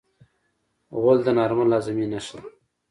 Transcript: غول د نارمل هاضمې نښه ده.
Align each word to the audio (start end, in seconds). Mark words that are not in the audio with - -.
غول 0.99 1.19
د 1.23 1.27
نارمل 1.37 1.69
هاضمې 1.75 2.05
نښه 2.11 2.37
ده. 2.43 2.49